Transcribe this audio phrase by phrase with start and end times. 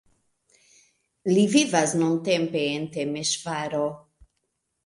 [1.33, 3.87] Li vivas nuntempe en Temeŝvaro.